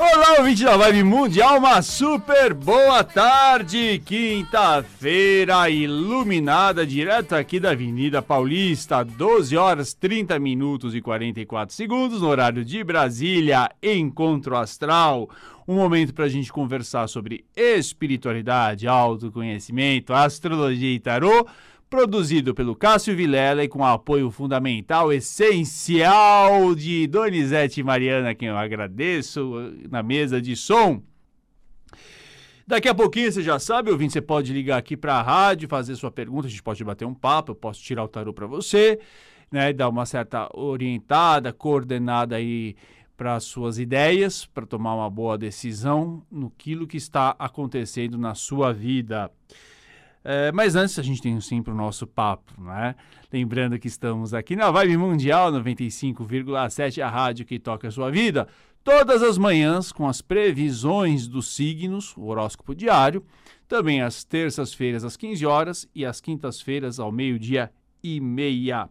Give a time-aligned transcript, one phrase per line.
[0.00, 4.00] Olá, ouvinte da Vibe Mundial, uma super boa tarde!
[4.04, 12.28] Quinta-feira iluminada, direto aqui da Avenida Paulista, 12 horas 30 minutos e 44 segundos, no
[12.28, 15.28] horário de Brasília, Encontro Astral.
[15.66, 21.44] Um momento para a gente conversar sobre espiritualidade, autoconhecimento, astrologia e tarô
[21.88, 28.56] produzido pelo Cássio Vilela e com apoio fundamental, essencial de Donizete e Mariana, quem eu
[28.56, 31.02] agradeço, na mesa de som.
[32.66, 35.96] Daqui a pouquinho, você já sabe, ouvinte, você pode ligar aqui para a rádio, fazer
[35.96, 39.00] sua pergunta, a gente pode bater um papo, eu posso tirar o tarô para você,
[39.50, 42.76] né, dar uma certa orientada, coordenada aí
[43.16, 49.30] para suas ideias, para tomar uma boa decisão no que está acontecendo na sua vida.
[50.30, 52.94] É, mas antes a gente tem sempre o nosso papo, né?
[53.32, 58.46] Lembrando que estamos aqui na Vibe Mundial 95,7, a rádio que toca a sua vida,
[58.84, 63.24] todas as manhãs com as previsões dos signos, o horóscopo diário,
[63.66, 68.86] também às terças-feiras às 15 horas e às quintas-feiras ao meio-dia e meia.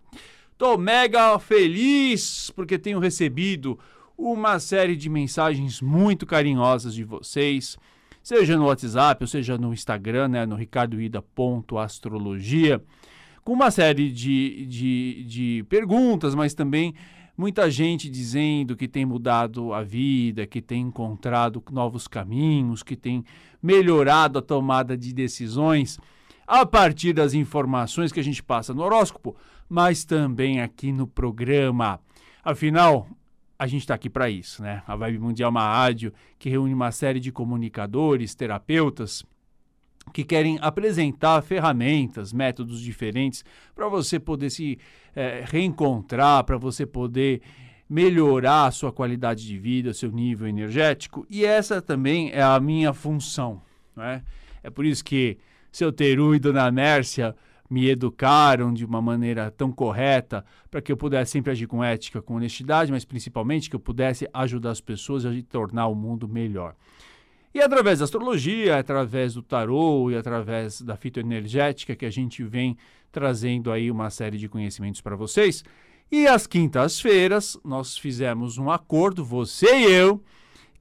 [0.58, 3.78] Tô mega feliz porque tenho recebido
[4.18, 7.78] uma série de mensagens muito carinhosas de vocês
[8.28, 12.84] seja no WhatsApp ou seja no Instagram, né, no ricardoida.astrologia,
[13.42, 16.94] com uma série de, de, de perguntas, mas também
[17.38, 23.24] muita gente dizendo que tem mudado a vida, que tem encontrado novos caminhos, que tem
[23.64, 25.98] melhorado a tomada de decisões
[26.46, 29.38] a partir das informações que a gente passa no horóscopo,
[29.70, 32.02] mas também aqui no programa.
[32.44, 33.08] Afinal,
[33.60, 34.84] a gente está aqui para isso, né?
[34.88, 39.26] A Vibe Mundial é uma rádio que reúne uma série de comunicadores, terapeutas
[40.14, 43.44] que querem apresentar ferramentas, métodos diferentes
[43.76, 44.80] para você poder se
[45.16, 47.42] é, reencontrar, para você poder
[47.90, 51.26] melhorar a sua qualidade de vida, seu nível energético.
[51.30, 53.62] E essa também é a minha função,
[53.96, 54.24] né?
[54.64, 55.38] É por isso que
[55.72, 57.36] seu Teru e Dona Mércia
[57.70, 62.22] me educaram de uma maneira tão correta para que eu pudesse sempre agir com ética,
[62.22, 66.76] com honestidade, mas principalmente que eu pudesse ajudar as pessoas a tornar o mundo melhor.
[67.54, 72.78] E através da astrologia, através do tarô e através da fitoenergética que a gente vem
[73.12, 75.64] trazendo aí uma série de conhecimentos para vocês.
[76.12, 80.24] E às quintas-feiras nós fizemos um acordo, você e eu,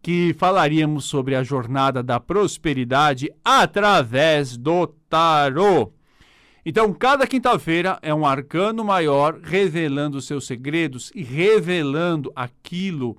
[0.03, 5.96] que falaríamos sobre a jornada da prosperidade através do tarô.
[6.69, 13.17] Então, cada quinta-feira é um arcano maior revelando seus segredos e revelando aquilo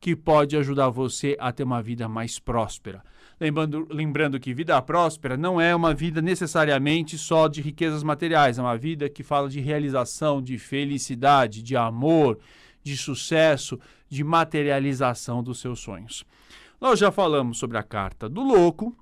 [0.00, 3.04] que pode ajudar você a ter uma vida mais próspera.
[3.38, 8.62] Lembrando, lembrando que vida próspera não é uma vida necessariamente só de riquezas materiais, é
[8.62, 12.38] uma vida que fala de realização, de felicidade, de amor,
[12.82, 16.24] de sucesso, de materialização dos seus sonhos.
[16.80, 18.96] Nós já falamos sobre a carta do louco,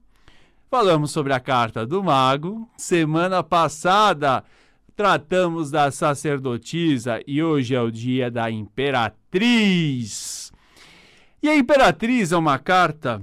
[0.74, 2.68] Falamos sobre a carta do mago.
[2.76, 4.42] Semana passada
[4.96, 8.92] tratamos da sacerdotisa e hoje é o dia da imperatriz.
[11.40, 13.22] E a imperatriz é uma carta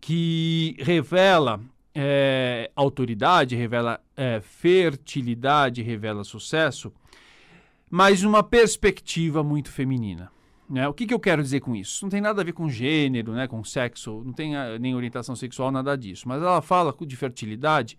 [0.00, 1.60] que revela
[1.94, 6.90] é, autoridade, revela é, fertilidade, revela sucesso,
[7.90, 10.32] mas uma perspectiva muito feminina.
[10.68, 10.86] Né?
[10.86, 12.04] O que, que eu quero dizer com isso?
[12.04, 13.48] Não tem nada a ver com gênero, né?
[13.48, 16.28] com sexo, não tem a, nem orientação sexual, nada disso.
[16.28, 17.96] Mas ela fala de fertilidade,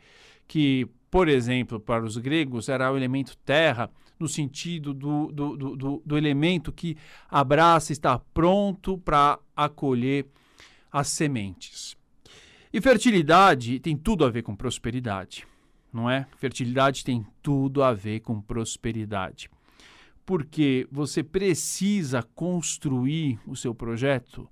[0.47, 6.03] que, por exemplo, para os gregos era o elemento terra, no sentido do, do, do,
[6.05, 6.95] do elemento que
[7.27, 10.27] abraça, está pronto para acolher
[10.91, 11.97] as sementes.
[12.71, 15.47] E fertilidade tem tudo a ver com prosperidade,
[15.91, 16.27] não é?
[16.37, 19.49] Fertilidade tem tudo a ver com prosperidade
[20.29, 24.47] porque você precisa construir o seu projeto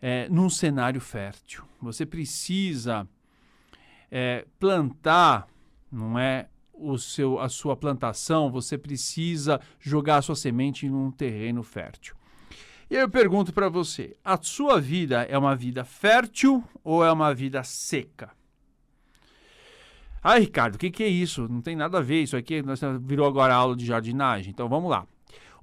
[0.00, 1.62] é, num cenário fértil.
[1.78, 3.06] Você precisa
[4.10, 5.46] é, plantar,
[5.92, 6.48] não é?
[6.72, 12.16] O seu, a sua plantação, você precisa jogar a sua semente num terreno fértil.
[12.88, 17.34] E eu pergunto para você: a sua vida é uma vida fértil ou é uma
[17.34, 18.30] vida seca?
[20.22, 21.48] Ah, Ricardo, o que, que, é isso?
[21.48, 22.22] Não tem nada a ver.
[22.22, 22.62] Isso aqui
[23.02, 24.50] virou agora aula de jardinagem.
[24.50, 25.06] Então vamos lá.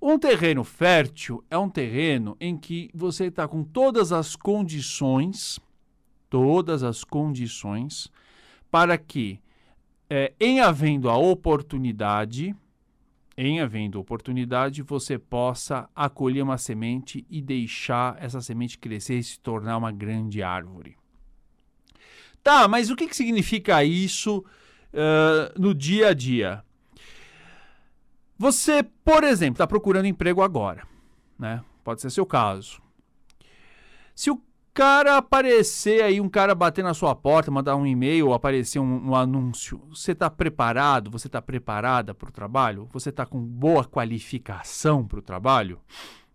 [0.02, 5.60] Um terreno fértil é um terreno em que você está com todas as condições,
[6.30, 8.12] todas as condições,
[8.70, 9.40] para que,
[10.10, 12.56] é, em havendo a oportunidade,
[13.36, 19.40] em havendo oportunidade, você possa acolher uma semente e deixar essa semente crescer e se
[19.40, 20.96] tornar uma grande árvore.
[22.44, 24.40] Tá, mas o que, que significa isso
[24.94, 26.64] uh, no dia a dia?
[28.38, 30.84] Você, por exemplo, está procurando emprego agora,
[31.40, 31.64] né?
[31.84, 32.82] Pode ser seu caso.
[34.14, 34.42] Se o
[34.74, 39.16] cara aparecer aí, um cara bater na sua porta, mandar um e-mail, aparecer um, um
[39.16, 41.10] anúncio, você está preparado?
[41.10, 42.88] Você está preparada para o trabalho?
[42.94, 45.80] Você está com boa qualificação para o trabalho?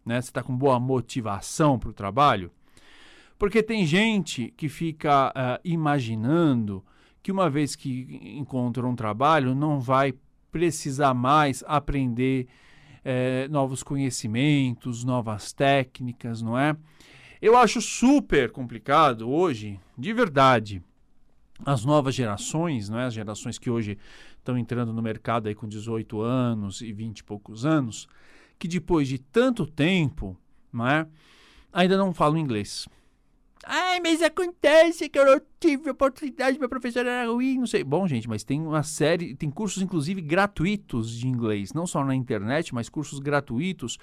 [0.04, 0.20] Né?
[0.20, 2.50] Você está com boa motivação para o trabalho?
[3.38, 6.84] Porque tem gente que fica uh, imaginando
[7.22, 10.14] que uma vez que encontra um trabalho, não vai
[10.52, 12.46] precisar mais aprender
[13.04, 16.76] eh, novos conhecimentos, novas técnicas, não é?
[17.40, 20.80] Eu acho super complicado hoje, de verdade,
[21.66, 23.06] as novas gerações, não é?
[23.06, 23.98] as gerações que hoje
[24.38, 28.06] estão entrando no mercado aí com 18 anos e 20 e poucos anos,
[28.58, 30.36] que depois de tanto tempo,
[30.72, 31.06] não é?
[31.72, 32.88] ainda não falam inglês.
[33.64, 37.84] Ai, mas acontece que eu não tive oportunidade, meu professor era ruim, não sei.
[37.84, 42.14] Bom, gente, mas tem uma série, tem cursos inclusive gratuitos de inglês, não só na
[42.14, 43.98] internet, mas cursos gratuitos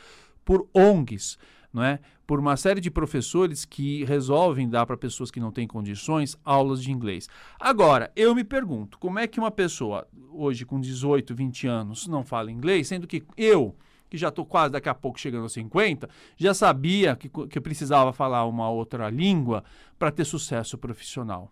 [0.46, 1.38] por ONGs
[1.72, 2.00] não é?
[2.26, 6.84] Por uma série de professores que resolvem dar para pessoas que não têm condições aulas
[6.84, 7.28] de inglês.
[7.60, 12.24] Agora, eu me pergunto, como é que uma pessoa hoje com 18, 20 anos não
[12.24, 13.76] fala inglês, sendo que eu,
[14.10, 17.62] que já estou quase daqui a pouco chegando aos 50, já sabia que, que eu
[17.62, 19.64] precisava falar uma outra língua
[19.98, 21.52] para ter sucesso profissional.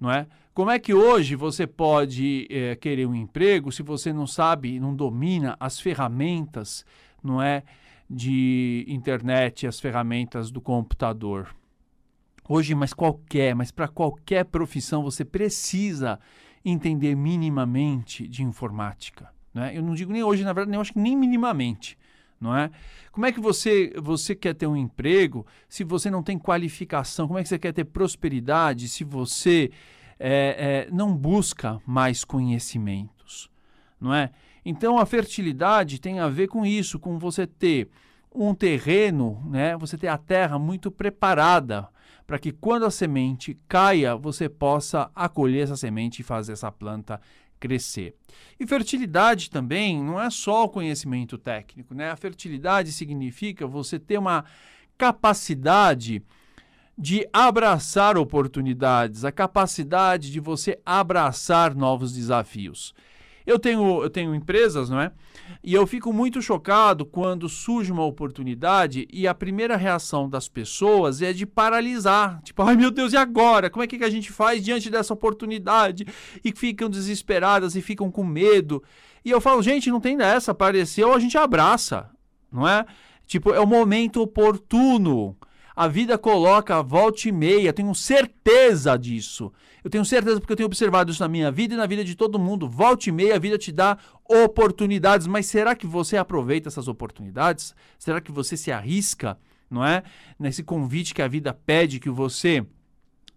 [0.00, 0.26] Não é?
[0.54, 4.94] Como é que hoje você pode é, querer um emprego se você não sabe, não
[4.94, 6.84] domina as ferramentas,
[7.22, 7.62] não é?
[8.10, 11.54] de internet, as ferramentas do computador.
[12.48, 16.18] Hoje, mas qualquer, mas para qualquer profissão você precisa
[16.64, 19.32] entender minimamente de informática.
[19.52, 19.76] Né?
[19.76, 21.98] Eu não digo nem hoje, na verdade, eu acho que nem minimamente.
[22.40, 22.70] Não é?
[23.12, 27.26] Como é que você, você quer ter um emprego se você não tem qualificação?
[27.26, 29.70] Como é que você quer ter prosperidade se você
[30.18, 33.50] é, é, não busca mais conhecimentos?
[34.00, 34.30] Não é?
[34.64, 37.90] Então a fertilidade tem a ver com isso, com você ter
[38.34, 39.76] um terreno, né?
[39.76, 41.88] Você ter a terra muito preparada
[42.26, 47.20] para que quando a semente caia, você possa acolher essa semente e fazer essa planta
[47.60, 48.16] crescer.
[48.58, 52.10] E fertilidade também não é só o conhecimento técnico, né?
[52.10, 54.44] A fertilidade significa você ter uma
[54.96, 56.22] capacidade
[56.96, 62.94] de abraçar oportunidades, a capacidade de você abraçar novos desafios.
[63.50, 65.10] Eu tenho, eu tenho empresas, não é?
[65.62, 71.20] E eu fico muito chocado quando surge uma oportunidade e a primeira reação das pessoas
[71.20, 72.40] é de paralisar.
[72.44, 73.68] Tipo, ai meu Deus, e agora?
[73.68, 76.06] Como é que a gente faz diante dessa oportunidade?
[76.44, 78.82] E ficam desesperadas e ficam com medo.
[79.24, 80.52] E eu falo, gente, não tem dessa.
[80.52, 82.08] Apareceu, a gente abraça,
[82.52, 82.86] não é?
[83.26, 85.36] Tipo, é o momento oportuno.
[85.80, 89.50] A vida coloca volta e meia, tenho certeza disso.
[89.82, 92.14] Eu tenho certeza porque eu tenho observado isso na minha vida e na vida de
[92.14, 92.68] todo mundo.
[92.68, 93.96] Volta e meia, a vida te dá
[94.28, 97.74] oportunidades, mas será que você aproveita essas oportunidades?
[97.98, 99.38] Será que você se arrisca,
[99.70, 100.02] não é?
[100.38, 102.62] Nesse convite que a vida pede que você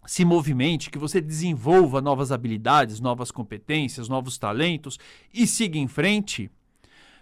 [0.06, 4.98] se movimente, que você desenvolva novas habilidades, novas competências, novos talentos
[5.32, 6.50] e siga em frente?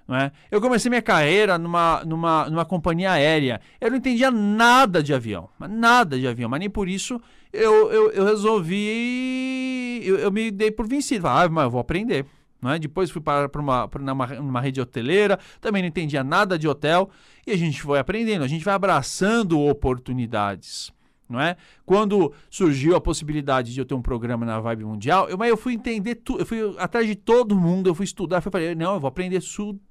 [0.09, 0.31] É?
[0.51, 3.61] Eu comecei minha carreira numa, numa, numa companhia aérea.
[3.81, 7.21] Eu não entendia nada de avião, nada de avião, mas nem por isso
[7.53, 10.03] eu, eu, eu resolvi.
[10.05, 11.29] Eu, eu, me dei por vencido.
[11.29, 12.27] Ah, mas eu vou aprender.
[12.65, 12.79] É?
[12.79, 16.69] Depois fui para, para uma, para uma, uma rede hoteleira, também não entendia nada de
[16.69, 17.11] hotel,
[17.45, 20.93] e a gente foi aprendendo, a gente vai abraçando oportunidades
[21.33, 21.57] não é?
[21.85, 25.57] Quando surgiu a possibilidade de eu ter um programa na Vibe Mundial, eu, mas eu
[25.57, 28.95] fui entender tudo, eu fui atrás de todo mundo, eu fui estudar, eu falei, não,
[28.95, 29.41] eu vou aprender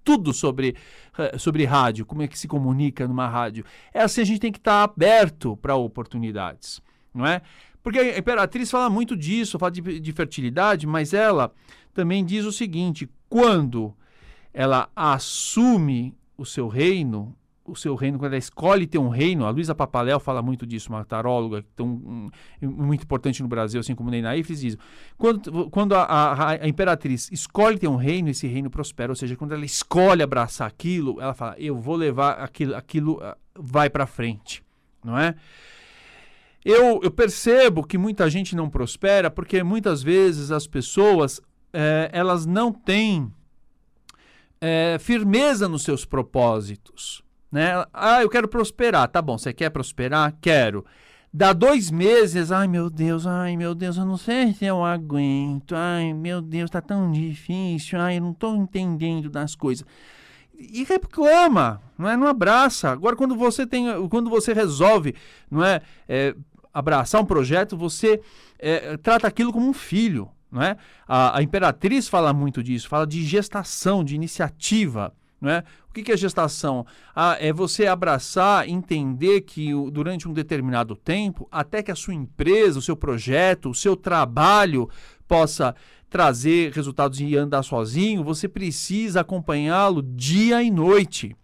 [0.03, 0.75] tudo sobre,
[1.17, 3.65] eh, sobre rádio, como é que se comunica numa rádio.
[3.93, 6.81] É assim, a gente tem que estar aberto para oportunidades,
[7.13, 7.41] não é?
[7.83, 11.51] Porque a Imperatriz fala muito disso, fala de, de fertilidade, mas ela
[11.93, 13.93] também diz o seguinte: quando
[14.53, 19.49] ela assume o seu reino, o seu reino, quando ela escolhe ter um reino, a
[19.49, 22.29] Luísa Papaléu fala muito disso, uma taróloga tão, um,
[22.61, 24.77] muito importante no Brasil, assim como Ney Naif, diz
[25.17, 29.35] quando, quando a, a, a, imperatriz escolhe ter um reino, esse reino prospera, ou seja,
[29.35, 34.07] quando ela escolhe abraçar aquilo, ela fala, eu vou levar aquilo, aquilo ah, vai para
[34.07, 34.63] frente,
[35.03, 35.35] não é?
[36.63, 41.41] Eu, eu percebo que muita gente não prospera porque muitas vezes as pessoas,
[41.73, 43.31] é, elas não têm
[44.59, 47.85] é, firmeza nos seus propósitos, né?
[47.93, 49.07] Ah, eu quero prosperar.
[49.07, 50.33] Tá bom, você quer prosperar?
[50.39, 50.85] Quero.
[51.33, 55.73] Dá dois meses, ai meu Deus, ai meu Deus, eu não sei se eu aguento,
[55.73, 59.85] ai meu Deus, tá tão difícil, ai eu não tô entendendo das coisas.
[60.53, 62.17] E reclama, não é?
[62.17, 62.89] Não abraça.
[62.89, 65.15] Agora, quando você tem, quando você resolve,
[65.49, 66.35] não é, é
[66.73, 68.21] abraçar um projeto, você
[68.59, 70.75] é, trata aquilo como um filho, não é?
[71.07, 75.63] A, a Imperatriz fala muito disso, fala de gestação, de iniciativa É?
[75.89, 76.85] O que, que é gestação?
[77.15, 82.77] Ah, é você abraçar, entender que durante um determinado tempo, até que a sua empresa,
[82.77, 84.87] o seu projeto, o seu trabalho
[85.27, 85.75] possa
[86.11, 91.35] trazer resultados e andar sozinho, você precisa acompanhá-lo dia e noite.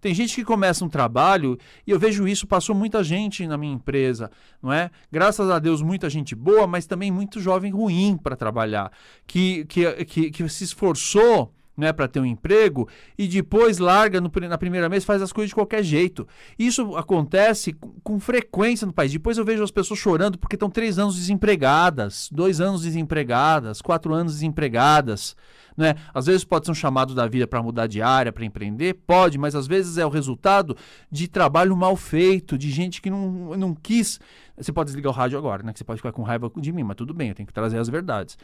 [0.00, 3.74] Tem gente que começa um trabalho e eu vejo isso, passou muita gente na minha
[3.74, 4.30] empresa,
[4.62, 4.90] não é?
[5.12, 8.90] Graças a Deus, muita gente boa, mas também muito jovem ruim para trabalhar,
[9.26, 12.88] que, que, que, que se esforçou né, para ter um emprego
[13.18, 16.26] e depois larga no, na primeira mês faz as coisas de qualquer jeito.
[16.58, 19.12] Isso acontece com, com, frequência no país.
[19.12, 24.12] Depois eu vejo as pessoas chorando porque estão três anos desempregadas, dois anos desempregadas, quatro
[24.12, 25.34] anos desempregadas.
[25.74, 25.94] Né?
[26.12, 29.38] Às vezes pode ser um chamado da vida para mudar de área, para empreender, pode,
[29.38, 30.76] mas às vezes é o resultado
[31.10, 34.20] de trabalho mal feito, de gente que não, não quis.
[34.54, 35.72] Você pode desligar o rádio agora, né?
[35.72, 37.78] Que você pode ficar com raiva de mim, mas tudo bem, eu tenho que trazer
[37.78, 38.36] as verdades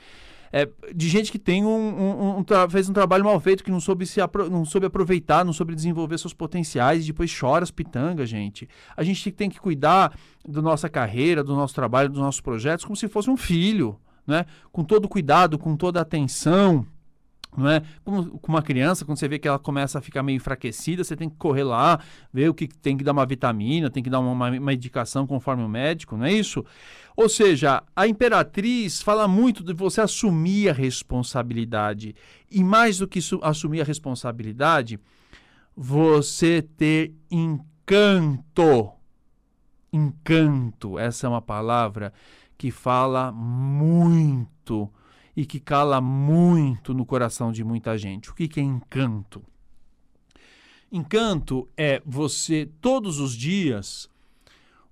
[0.52, 3.81] é, de gente que tem um, um, um, fez um trabalho mal feito, que não
[3.81, 8.28] soube, se não soube aproveitar, não soube desenvolver seus potenciais, e depois chora as pitangas,
[8.28, 8.69] gente.
[8.97, 12.97] A gente tem que cuidar da nossa carreira, do nosso trabalho, dos nossos projetos, como
[12.97, 14.45] se fosse um filho, né?
[14.73, 16.87] com todo cuidado, com toda atenção
[17.57, 17.83] não é?
[18.05, 21.17] Como com uma criança, quando você vê que ela começa a ficar meio enfraquecida, você
[21.17, 22.00] tem que correr lá,
[22.33, 25.62] ver o que tem que dar uma vitamina, tem que dar uma, uma medicação conforme
[25.62, 26.64] o médico, não é isso?
[27.17, 32.14] Ou seja, a imperatriz fala muito de você assumir a responsabilidade.
[32.49, 35.00] E mais do que assumir a responsabilidade,
[35.76, 38.93] você ter encanto.
[39.93, 42.12] Encanto, essa é uma palavra
[42.57, 44.90] que fala muito
[45.38, 48.28] e que cala muito no coração de muita gente.
[48.28, 49.40] O que, que é encanto?
[50.90, 54.11] Encanto é você todos os dias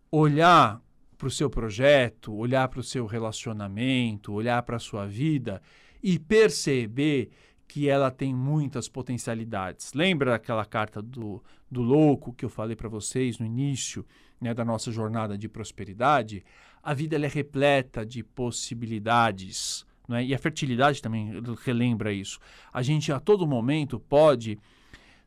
[0.09, 0.81] olhar
[1.19, 5.61] para o seu projeto, olhar para o seu relacionamento, olhar para a sua vida
[6.01, 7.29] e perceber
[7.67, 9.95] que ela tem muitas potencialidades.
[9.95, 14.07] Lembra aquela carta do, do louco que eu falei para vocês no início
[14.41, 16.45] né, da nossa jornada de prosperidade?
[16.81, 19.85] A vida é repleta de possibilidades.
[20.09, 20.25] Né?
[20.25, 21.33] E a fertilidade também
[21.65, 22.39] relembra isso.
[22.73, 24.59] A gente a todo momento pode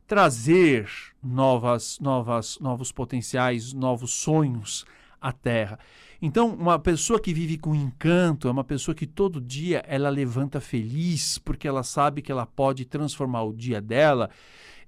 [0.06, 0.88] trazer
[1.22, 4.84] novas, novas, novos potenciais, novos sonhos
[5.20, 5.78] à Terra.
[6.22, 10.60] Então, uma pessoa que vive com encanto é uma pessoa que todo dia ela levanta
[10.60, 14.28] feliz, porque ela sabe que ela pode transformar o dia dela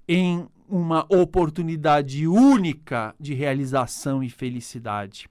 [0.07, 5.29] em uma oportunidade única de realização e felicidade.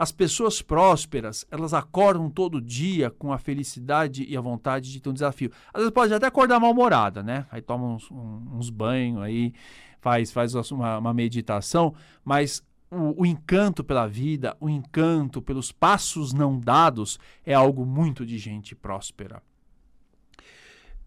[0.00, 5.10] As pessoas prósperas, elas acordam todo dia com a felicidade e a vontade de ter
[5.10, 5.52] um desafio.
[5.74, 7.44] Às vezes pode até acordar mal-humorada, né?
[7.50, 9.52] Aí toma uns, uns banhos, aí
[10.00, 16.32] faz, faz uma, uma meditação, mas o, o, encanto pela vida, o encanto pelos passos
[16.32, 19.42] não dados é algo muito de gente próspera.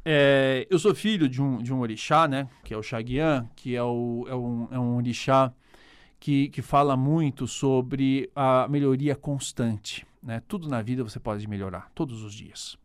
[0.05, 2.47] É, eu sou filho de um, de um orixá, né?
[2.63, 5.51] Que é o Xaguian, que é, o, é, um, é um orixá
[6.23, 10.07] que, que fala muito sobre a melhoria constante.
[10.23, 10.41] Né?
[10.47, 12.77] Tudo na vida você pode melhorar, todos os dias.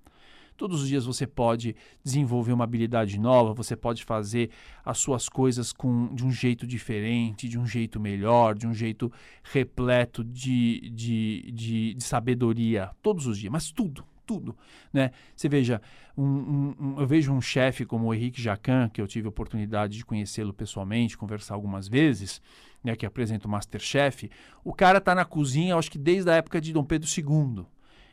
[0.57, 4.51] Todos os dias você pode desenvolver uma habilidade nova, você pode fazer
[4.85, 9.09] as suas coisas com, de um jeito diferente, de um jeito melhor, de um jeito
[9.45, 14.57] repleto de, de, de, de sabedoria, todos os dias, mas tudo, tudo,
[14.93, 15.13] né?
[15.37, 15.81] Você veja,
[16.17, 19.31] um, um, um, eu vejo um chefe como o Henrique Jacan, que eu tive a
[19.31, 22.43] oportunidade de conhecê-lo pessoalmente, conversar algumas vezes,
[22.83, 24.31] né, que apresenta o Masterchef,
[24.65, 27.65] o cara tá na cozinha, acho que desde a época de Dom Pedro II,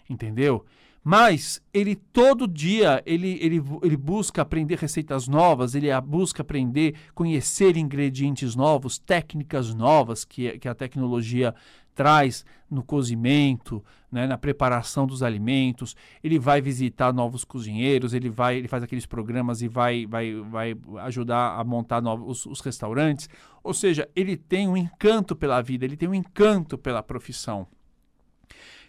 [0.09, 0.65] entendeu?
[1.07, 7.77] Mas ele todo dia ele, ele, ele busca aprender receitas novas, ele busca aprender, conhecer
[7.77, 11.53] ingredientes novos, técnicas novas que, que a tecnologia
[11.95, 15.95] traz no cozimento, né, na preparação dos alimentos.
[16.23, 20.75] Ele vai visitar novos cozinheiros, ele vai, ele faz aqueles programas e vai, vai, vai
[21.03, 23.29] ajudar a montar novos os restaurantes.
[23.63, 27.67] Ou seja, ele tem um encanto pela vida, ele tem um encanto pela profissão.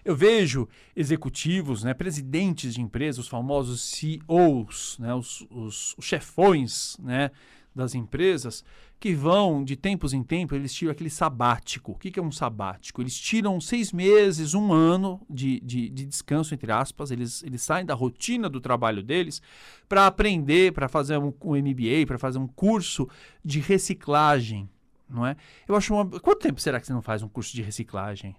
[0.05, 6.97] Eu vejo executivos, né, presidentes de empresas, os famosos CEOs, né, os, os, os chefões
[7.01, 7.33] né,
[7.75, 8.65] das empresas,
[8.99, 11.93] que vão de tempos em tempos, eles tiram aquele sabático.
[11.93, 13.03] O que, que é um sabático?
[13.03, 17.85] Eles tiram seis meses, um ano de, de, de descanso, entre aspas, eles, eles saem
[17.85, 19.43] da rotina do trabalho deles
[19.89, 23.09] para aprender, para fazer um, um MBA, para fazer um curso
[23.45, 24.69] de reciclagem.
[25.09, 25.37] Não é?
[25.69, 26.05] Eu acho uma...
[26.21, 28.35] Quanto tempo será que você não faz um curso de reciclagem?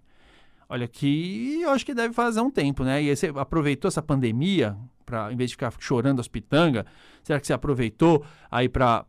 [0.70, 3.02] Olha, que eu acho que deve fazer um tempo, né?
[3.02, 4.78] E você aproveitou essa pandemia
[5.32, 6.84] em vez de ficar chorando as pitangas?
[7.24, 9.06] Será que você aproveitou aí para.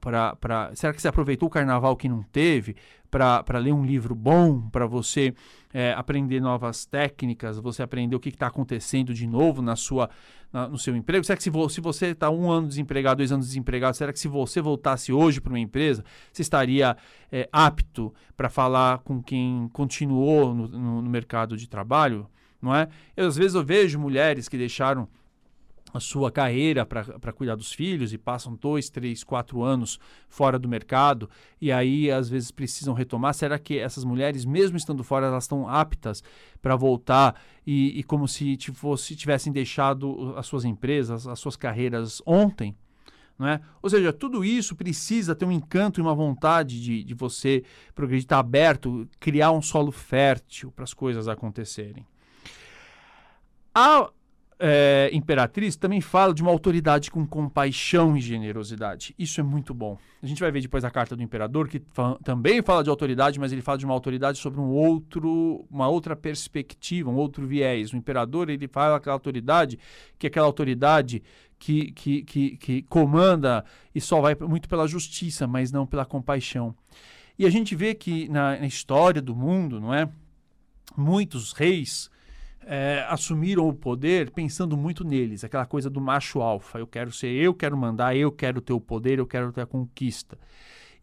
[0.75, 2.77] Será que você aproveitou o carnaval que não teve
[3.11, 5.35] para ler um livro bom, para você
[5.73, 10.11] é, aprender novas técnicas, você aprender o que está acontecendo de novo na sua,
[10.53, 11.25] na, no seu emprego?
[11.25, 14.19] Será que se, vo, se você está um ano desempregado, dois anos desempregado, será que
[14.19, 16.97] se você voltasse hoje para uma empresa, você estaria
[17.31, 22.27] é, apto para falar com quem continuou no, no, no mercado de trabalho?
[22.61, 22.89] Não é?
[23.17, 25.09] Eu, às vezes eu vejo mulheres que deixaram
[25.93, 30.69] a sua carreira para cuidar dos filhos e passam dois, três, quatro anos fora do
[30.69, 31.29] mercado
[31.61, 33.35] e aí às vezes precisam retomar.
[33.35, 36.23] Será que essas mulheres, mesmo estando fora, elas estão aptas
[36.61, 42.23] para voltar e, e, como se fosse, tivessem deixado as suas empresas, as suas carreiras
[42.27, 42.77] ontem?
[43.39, 43.61] Não é?
[43.81, 47.63] Ou seja, tudo isso precisa ter um encanto e uma vontade de, de você
[47.95, 52.05] progredir, estar aberto, criar um solo fértil para as coisas acontecerem.
[53.73, 54.11] A
[54.61, 59.15] é, Imperatriz também fala de uma autoridade com compaixão e generosidade.
[59.19, 59.97] Isso é muito bom.
[60.21, 63.39] A gente vai ver depois a carta do imperador, que fa também fala de autoridade,
[63.39, 67.93] mas ele fala de uma autoridade sobre um outro, uma outra perspectiva, um outro viés.
[67.93, 69.79] O imperador ele fala aquela autoridade,
[70.19, 71.23] que é aquela autoridade
[71.57, 76.75] que, que, que, que comanda e só vai muito pela justiça, mas não pela compaixão.
[77.39, 80.09] E a gente vê que na, na história do mundo, não é?
[80.97, 82.11] Muitos reis
[82.71, 86.79] é, assumiram o poder pensando muito neles, aquela coisa do macho alfa.
[86.79, 89.67] Eu quero ser, eu quero mandar, eu quero ter o poder, eu quero ter a
[89.67, 90.39] conquista.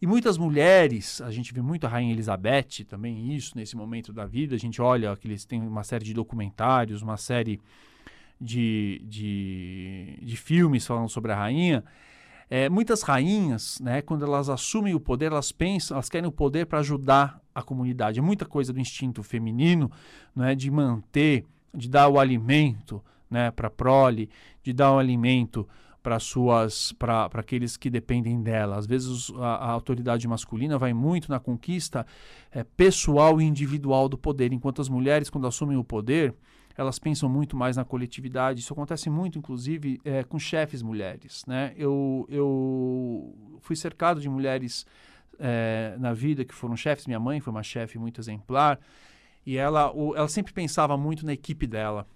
[0.00, 4.24] E muitas mulheres, a gente vê muito a Rainha Elizabeth também isso nesse momento da
[4.26, 4.54] vida.
[4.54, 7.60] A gente olha que eles têm uma série de documentários, uma série
[8.40, 11.82] de, de, de filmes falando sobre a rainha.
[12.48, 16.66] É, muitas rainhas, né, quando elas assumem o poder, elas pensam, elas querem o poder
[16.66, 18.20] para ajudar a comunidade.
[18.20, 19.90] É muita coisa do instinto feminino,
[20.34, 21.44] né, de manter
[21.74, 24.30] de dar o alimento né, para a prole,
[24.62, 25.68] de dar o alimento
[26.02, 28.76] para suas para aqueles que dependem dela.
[28.76, 32.06] Às vezes a, a, autoridade masculina vai muito na conquista
[32.52, 36.32] é, pessoal e individual do poder, enquanto as mulheres, quando assumem o poder,
[36.76, 38.60] elas pensam muito mais na coletividade.
[38.60, 41.42] Isso acontece muito, inclusive, é, com chefes mulheres.
[41.46, 41.72] Né?
[41.76, 44.86] Eu, eu fui cercado de mulheres
[45.40, 47.06] é, na vida que foram chefes.
[47.06, 48.78] Minha mãe foi uma chefe muito exemplar.
[49.46, 52.06] E ela, o, ela sempre pensava muito na equipe dela.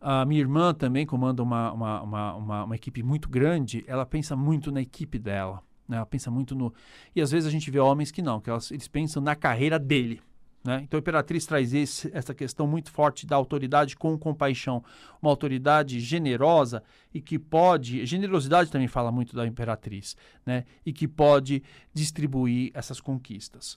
[0.00, 4.34] A minha irmã também comanda uma, uma, uma, uma, uma equipe muito grande, ela pensa
[4.34, 5.62] muito na equipe dela.
[5.88, 5.96] Né?
[5.96, 6.74] Ela pensa muito no.
[7.14, 9.78] E às vezes a gente vê homens que não, que elas, eles pensam na carreira
[9.78, 10.20] dele.
[10.64, 10.80] Né?
[10.82, 14.82] Então a Imperatriz traz esse, essa questão muito forte da autoridade com compaixão,
[15.20, 20.64] uma autoridade generosa e que pode, generosidade também fala muito da Imperatriz, né?
[20.86, 23.76] e que pode distribuir essas conquistas.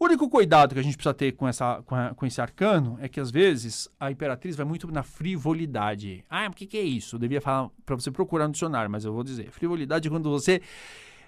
[0.00, 2.98] O único cuidado que a gente precisa ter com, essa, com, a, com esse arcano
[3.02, 6.24] é que, às vezes, a imperatriz vai muito na frivolidade.
[6.30, 7.16] Ah, o que, que é isso?
[7.16, 9.50] Eu devia falar para você procurar no dicionário, mas eu vou dizer.
[9.50, 10.62] Frivolidade é quando você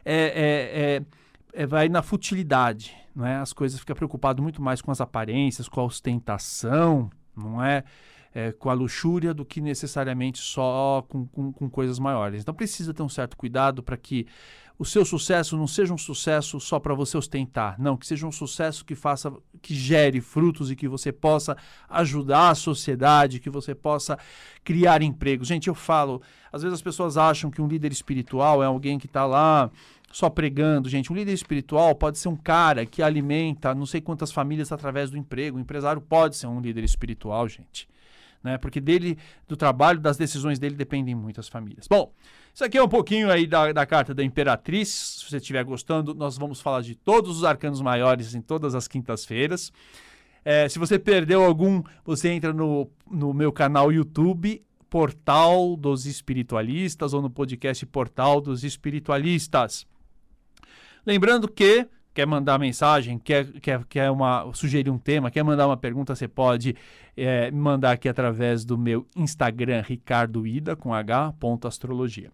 [0.07, 1.03] é, é, é,
[1.53, 3.37] é, vai na futilidade, não é?
[3.37, 7.85] As coisas ficam preocupado muito mais com as aparências, com a ostentação, não é?
[8.35, 12.42] É com a luxúria do que necessariamente só com, com, com coisas maiores.
[12.42, 14.27] Então precisa ter um certo cuidado para que
[14.79, 18.33] o seu sucesso não seja um sucesso só para você ostentar, não, que seja um
[18.33, 21.57] sucesso que faça, que gere frutos e que você possa
[21.88, 24.18] ajudar a sociedade, que você possa
[24.64, 25.47] criar empregos.
[25.47, 29.07] Gente, eu falo, às vezes as pessoas acham que um líder espiritual é alguém que
[29.07, 29.71] está lá
[30.11, 31.12] só pregando, gente.
[31.12, 35.16] Um líder espiritual pode ser um cara que alimenta não sei quantas famílias através do
[35.16, 35.59] emprego.
[35.59, 37.88] O empresário pode ser um líder espiritual, gente
[38.43, 38.59] né?
[38.59, 41.87] Porque dele, do trabalho, das decisões dele dependem muitas famílias.
[41.89, 42.13] Bom,
[42.53, 44.89] isso aqui é um pouquinho aí da, da carta da Imperatriz.
[44.89, 48.89] Se você estiver gostando, nós vamos falar de todos os arcanos maiores em todas as
[48.89, 49.73] quintas-feiras.
[50.45, 57.15] É, se você perdeu algum, você entra no, no meu canal YouTube, Portal dos Espiritualistas,
[57.15, 59.87] ou no podcast Portal dos Espiritualistas.
[61.07, 65.77] Lembrando que quer mandar mensagem, quer, quer, quer uma, sugerir um tema, quer mandar uma
[65.77, 66.77] pergunta, você pode
[67.16, 72.31] é, mandar aqui através do meu Instagram, Ricardo Ida, com H, ponto astrologia.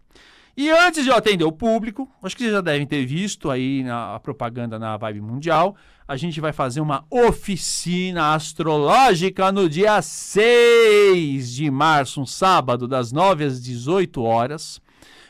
[0.57, 3.83] E antes de eu atender o público, acho que vocês já devem ter visto aí
[3.83, 10.01] na, a propaganda na Vibe Mundial, a gente vai fazer uma oficina astrológica no dia
[10.01, 14.81] 6 de março, um sábado, das 9 às 18 horas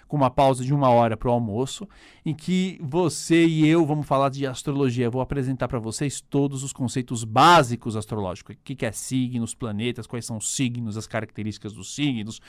[0.09, 1.87] com uma pausa de uma hora para o almoço,
[2.25, 5.05] em que você e eu vamos falar de astrologia.
[5.05, 8.55] Eu vou apresentar para vocês todos os conceitos básicos astrológicos.
[8.55, 12.41] O que é signos, planetas, quais são os signos, as características dos signos,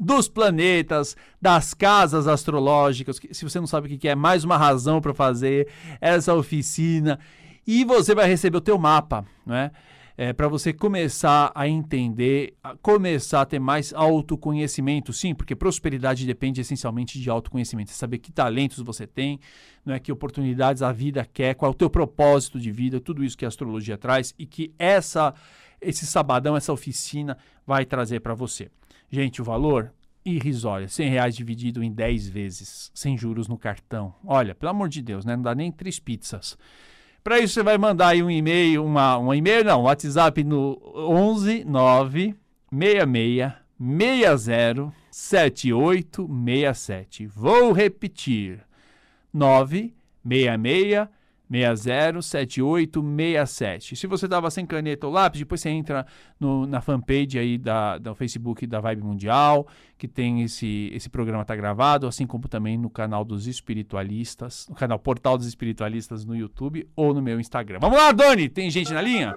[0.00, 3.20] dos planetas, das casas astrológicas.
[3.32, 5.68] Se você não sabe o que é, mais uma razão para fazer
[6.00, 7.20] essa oficina.
[7.66, 9.70] E você vai receber o teu mapa, não é?
[10.16, 16.26] É, para você começar a entender, a começar a ter mais autoconhecimento, sim, porque prosperidade
[16.26, 17.90] depende essencialmente de autoconhecimento.
[17.90, 19.40] Você saber que talentos você tem,
[19.84, 23.24] não é que oportunidades a vida quer, qual é o teu propósito de vida, tudo
[23.24, 25.34] isso que a astrologia traz e que essa
[25.80, 28.70] esse sabadão, essa oficina vai trazer para você.
[29.10, 29.92] Gente, o valor
[30.24, 34.14] irrisório, 100 reais dividido em 10 vezes, sem juros no cartão.
[34.24, 35.36] Olha, pelo amor de Deus, né?
[35.36, 36.56] não dá nem três pizzas.
[37.24, 41.64] Para isso, você vai mandar um e-mail, uma, um e-mail, não, um WhatsApp no 11
[41.64, 42.34] 9
[42.70, 47.26] 66 60 7867.
[47.26, 48.60] Vou repetir:
[49.32, 51.08] 966
[51.50, 53.96] 607867.
[53.96, 56.06] Se você estava sem caneta ou lápis, depois você entra
[56.38, 59.66] no, na fanpage aí da, do Facebook da Vibe Mundial,
[59.98, 64.74] que tem esse, esse programa tá gravado, assim como também no canal dos espiritualistas, no
[64.74, 67.78] canal Portal dos Espiritualistas no YouTube ou no meu Instagram.
[67.80, 68.48] Vamos lá, Doni!
[68.48, 69.34] Tem gente na linha?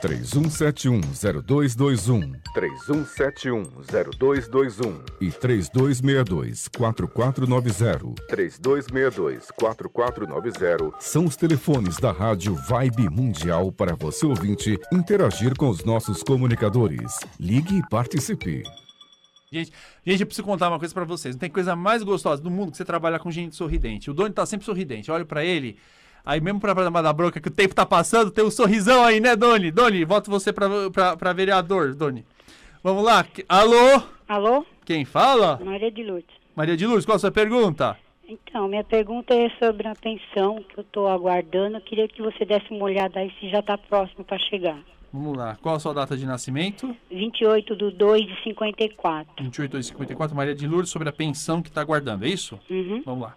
[0.00, 2.40] 31710221.
[2.54, 5.00] 31710221.
[5.20, 8.14] E 3262-4490.
[8.30, 10.94] 3262-4490.
[11.00, 17.18] São os telefones da Rádio Vibe Mundial para você ouvinte interagir com os nossos comunicadores.
[17.38, 18.62] Ligue e participe.
[19.50, 19.72] Gente,
[20.04, 21.34] gente, eu preciso contar uma coisa para vocês.
[21.34, 24.10] Não tem coisa mais gostosa do mundo que você trabalhar com gente sorridente.
[24.10, 25.10] O Doni tá sempre sorridente.
[25.10, 25.78] Olho para ele,
[26.26, 29.36] Aí mesmo pra dar bronca que o tempo tá passando, tem um sorrisão aí, né,
[29.36, 29.70] Doni?
[29.70, 32.26] Doni, voto você pra, pra, pra vereador, Doni.
[32.82, 33.24] Vamos lá.
[33.48, 34.02] Alô?
[34.28, 34.66] Alô?
[34.84, 35.60] Quem fala?
[35.64, 36.34] Maria de Lourdes.
[36.56, 37.96] Maria de Lourdes, qual a sua pergunta?
[38.28, 41.76] Então, minha pergunta é sobre a pensão que eu estou aguardando.
[41.76, 44.78] Eu queria que você desse uma olhada aí se já está próximo para chegar.
[45.12, 45.56] Vamos lá.
[45.62, 46.94] Qual a sua data de nascimento?
[47.08, 49.44] 28 de 2 de 54.
[49.44, 50.36] 28 de 2 de 54.
[50.36, 52.58] Maria de Lourdes, sobre a pensão que está aguardando, é isso?
[52.68, 53.00] Uhum.
[53.04, 53.36] Vamos lá.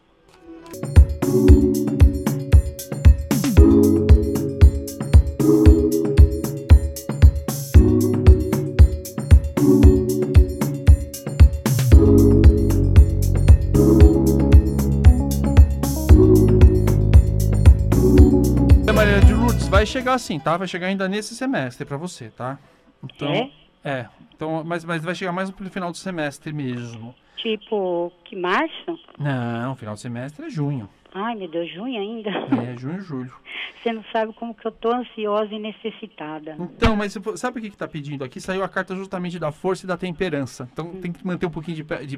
[19.79, 20.57] Vai chegar assim, tá?
[20.57, 22.59] Vai chegar ainda nesse semestre para você, tá?
[23.01, 23.51] Então, é?
[23.81, 24.09] É.
[24.35, 27.15] Então, mas, mas vai chegar mais no final do semestre mesmo.
[27.37, 28.99] Tipo, que março?
[29.17, 30.89] Não, final do semestre é junho.
[31.13, 32.29] Ai, meu Deus, junho ainda?
[32.29, 33.33] É, junho e julho.
[33.81, 36.57] Você não sabe como que eu tô ansiosa e necessitada.
[36.59, 38.41] Então, mas sabe o que que tá pedindo aqui?
[38.41, 40.67] Saiu a carta justamente da força e da temperança.
[40.73, 40.99] Então hum.
[40.99, 42.17] tem que manter um pouquinho de, de,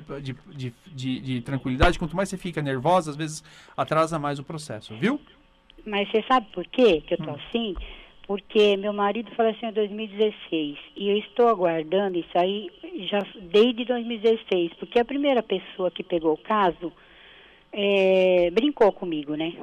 [0.55, 1.99] de, de, de tranquilidade.
[1.99, 3.43] Quanto mais você fica nervosa, às vezes
[3.77, 5.21] atrasa mais o processo, viu?
[5.85, 7.35] Mas você sabe por quê que eu tô hum.
[7.35, 7.75] assim?
[8.27, 12.69] Porque meu marido faleceu em 2016 e eu estou aguardando isso aí
[13.09, 16.93] já desde 2016, porque a primeira pessoa que pegou o caso
[17.73, 19.53] é, brincou comigo, né?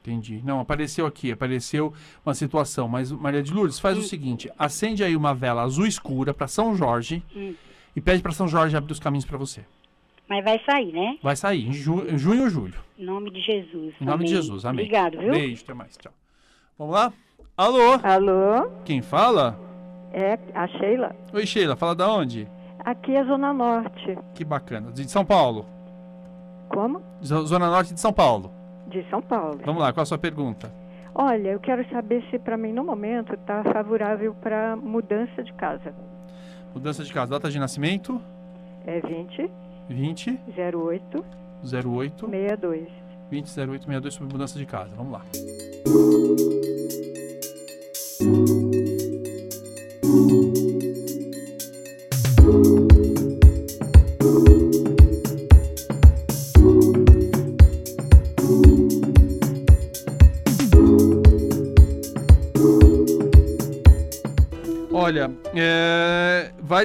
[0.00, 0.42] Entendi.
[0.44, 2.86] Não, apareceu aqui, apareceu uma situação.
[2.86, 4.00] Mas, Maria de Lourdes, faz hum.
[4.00, 7.54] o seguinte: acende aí uma vela azul escura para São Jorge hum.
[7.96, 9.64] e pede para São Jorge abrir os caminhos para você.
[10.28, 11.18] Mas vai sair, né?
[11.22, 12.74] Vai sair, em, ju em junho ou julho.
[12.98, 13.94] Em nome de Jesus.
[14.00, 14.26] Em nome amém.
[14.26, 14.84] de Jesus, amém.
[14.84, 15.32] Obrigado, viu?
[15.32, 16.12] Beijo, até mais, tchau.
[16.78, 17.12] Vamos lá?
[17.56, 18.00] Alô?
[18.02, 18.70] Alô?
[18.84, 19.58] Quem fala?
[20.12, 21.14] É a Sheila.
[21.32, 22.48] Oi, Sheila, fala da onde?
[22.78, 24.18] Aqui é Zona Norte.
[24.34, 24.90] Que bacana.
[24.92, 25.66] De São Paulo?
[26.68, 27.02] Como?
[27.22, 28.50] Zona Norte de São Paulo.
[28.88, 29.60] De São Paulo.
[29.64, 30.72] Vamos lá, qual a sua pergunta?
[31.14, 35.94] Olha, eu quero saber se para mim no momento está favorável para mudança de casa.
[36.74, 37.30] Mudança de casa.
[37.30, 38.20] Data de nascimento?
[38.86, 39.50] É 20
[39.88, 41.24] 20 08
[41.62, 42.88] 08 62
[43.30, 44.90] 20 08 62 sobre mudança de casa.
[44.94, 45.22] Vamos lá.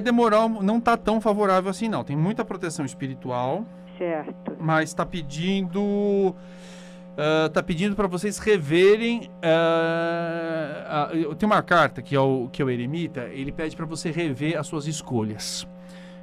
[0.09, 2.03] Demorar, não tá tão favorável assim não.
[2.03, 3.65] Tem muita proteção espiritual.
[3.97, 4.55] Certo.
[4.59, 9.29] Mas está pedindo uh, tá pedindo para vocês reverem.
[9.43, 13.29] Uh, uh, tem uma carta que é o que é o eremita.
[13.31, 15.67] Ele pede para você rever as suas escolhas